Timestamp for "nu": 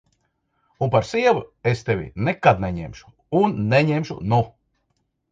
4.33-4.41